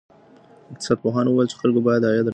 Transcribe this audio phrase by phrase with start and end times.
[0.71, 2.29] اقتصاد پوهانو وویل چې د خلکو عاید باید ډېر سي.